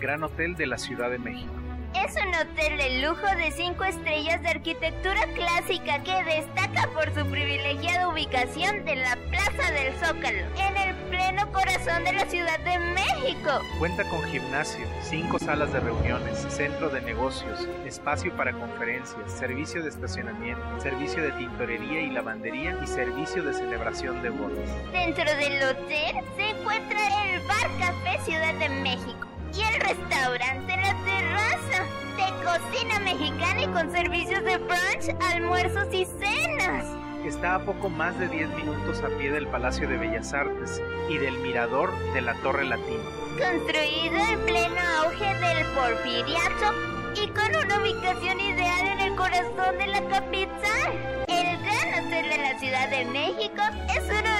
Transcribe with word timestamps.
Gran 0.00 0.22
Hotel 0.22 0.54
de 0.56 0.66
la 0.66 0.78
Ciudad 0.78 1.10
de 1.10 1.18
México. 1.18 1.52
Es 1.94 2.14
un 2.14 2.28
hotel 2.34 2.76
de 2.76 3.00
lujo 3.00 3.26
de 3.36 3.50
cinco 3.52 3.84
estrellas 3.84 4.42
de 4.42 4.48
arquitectura 4.48 5.22
clásica 5.34 6.02
que 6.02 6.24
destaca 6.24 6.90
por 6.92 7.06
su 7.14 7.24
privilegiada 7.30 8.08
ubicación 8.08 8.84
de 8.84 8.96
la 8.96 9.16
Plaza 9.30 9.72
del 9.72 9.94
Zócalo, 9.94 10.44
en 10.58 10.76
el 10.76 10.94
pleno 11.08 11.50
corazón 11.52 12.04
de 12.04 12.12
la 12.12 12.26
Ciudad 12.26 12.58
de 12.60 12.78
México. 12.78 13.60
Cuenta 13.78 14.04
con 14.10 14.22
gimnasio, 14.24 14.84
cinco 15.02 15.38
salas 15.38 15.72
de 15.72 15.80
reuniones, 15.80 16.38
centro 16.50 16.90
de 16.90 17.00
negocios, 17.00 17.66
espacio 17.86 18.36
para 18.36 18.52
conferencias, 18.52 19.32
servicio 19.32 19.82
de 19.82 19.88
estacionamiento, 19.88 20.62
servicio 20.80 21.22
de 21.22 21.32
tintorería 21.32 22.02
y 22.02 22.10
lavandería 22.10 22.78
y 22.82 22.86
servicio 22.86 23.42
de 23.42 23.54
celebración 23.54 24.20
de 24.22 24.30
bodas. 24.30 24.68
Dentro 24.92 25.24
del 25.24 25.62
hotel 25.62 26.16
se 26.36 26.50
encuentra 26.50 27.24
el 27.24 27.40
Bar 27.46 27.70
Café 27.78 28.22
Ciudad 28.24 28.54
de 28.54 28.68
México 28.68 29.26
y 29.56 29.62
el 29.62 29.80
restaurante 29.80 30.76
La 30.76 30.94
Terraza 31.04 31.84
de 32.16 32.44
cocina 32.44 32.98
mexicana 33.00 33.62
y 33.62 33.66
con 33.68 33.90
servicios 33.90 34.44
de 34.44 34.58
brunch, 34.58 35.16
almuerzos 35.32 35.86
y 35.92 36.04
cenas. 36.04 36.84
Está 37.24 37.56
a 37.56 37.64
poco 37.64 37.88
más 37.88 38.18
de 38.18 38.28
10 38.28 38.50
minutos 38.50 39.02
a 39.02 39.08
pie 39.18 39.30
del 39.30 39.46
Palacio 39.46 39.88
de 39.88 39.96
Bellas 39.96 40.32
Artes 40.32 40.80
y 41.08 41.18
del 41.18 41.38
mirador 41.38 41.90
de 42.12 42.20
la 42.20 42.34
Torre 42.42 42.64
Latina. 42.64 43.02
Construido 43.30 44.16
en 44.30 44.40
pleno 44.44 44.80
auge 45.02 45.24
del 45.24 45.66
porfiriato 45.74 46.74
y 47.14 47.28
con 47.28 47.64
una 47.64 47.80
ubicación 47.80 48.38
ideal 48.40 48.86
en 48.86 49.00
el 49.00 49.16
corazón 49.16 49.78
de 49.78 49.86
la 49.86 50.02
capital. 50.08 51.24
El 51.28 51.58
Gran 51.62 52.06
Hotel 52.06 52.28
de 52.28 52.38
la 52.38 52.58
Ciudad 52.58 52.88
de 52.90 53.04
México 53.06 53.62
es 53.88 54.04
uno 54.04 54.35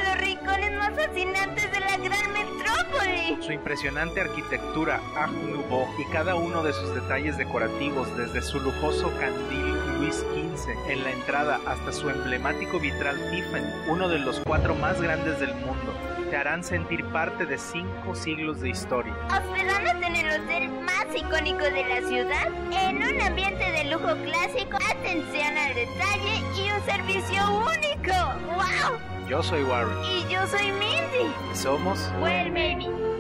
Su 3.47 3.53
impresionante 3.53 4.21
arquitectura 4.21 5.01
Art 5.15 5.31
Nouveau 5.31 5.87
y 6.01 6.05
cada 6.07 6.35
uno 6.35 6.65
de 6.65 6.73
sus 6.73 6.93
detalles 6.97 7.39
decorativos, 7.39 8.09
desde 8.17 8.43
su 8.43 8.59
lujoso 8.59 9.13
candil 9.21 9.73
Luis 10.01 10.17
XV 10.17 10.91
en 10.91 11.05
la 11.05 11.13
entrada 11.13 11.61
hasta 11.65 11.93
su 11.93 12.11
emblemático 12.11 12.81
vitral 12.81 13.15
Tiffany, 13.31 13.63
uno 13.89 14.09
de 14.09 14.19
los 14.19 14.41
cuatro 14.41 14.75
más 14.75 15.01
grandes 15.01 15.39
del 15.39 15.55
mundo, 15.55 15.95
te 16.29 16.37
harán 16.37 16.65
sentir 16.65 17.05
parte 17.13 17.47
de 17.47 17.57
cinco 17.57 18.17
siglos 18.17 18.61
de 18.63 18.71
historia. 18.71 19.15
Hospedándote 19.29 20.07
en 20.09 20.17
el 20.17 20.41
hotel 20.41 20.69
más 20.81 21.07
icónico 21.15 21.63
de 21.63 21.85
la 21.85 22.09
ciudad, 22.09 22.49
en 22.73 22.97
un 22.97 23.21
ambiente 23.21 23.71
de 23.71 23.85
lujo 23.85 24.13
clásico, 24.25 24.77
atención 24.91 25.57
al 25.57 25.73
detalle 25.73 26.43
y 26.57 26.73
un 26.73 26.85
servicio 26.85 27.41
único. 27.61 28.13
¡Wow! 28.57 28.99
Yo 29.29 29.41
soy 29.41 29.63
Warren. 29.63 29.97
Y 30.05 30.33
yo 30.33 30.45
soy 30.49 30.73
Mindy. 30.73 31.33
Somos 31.55 32.11
Well, 32.21 32.51
maybe. 32.51 33.16